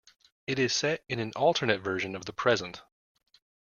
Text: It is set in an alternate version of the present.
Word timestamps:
It 0.47 0.57
is 0.57 0.73
set 0.73 1.03
in 1.09 1.19
an 1.19 1.31
alternate 1.35 1.81
version 1.81 2.15
of 2.15 2.25
the 2.25 2.33
present. 2.33 2.81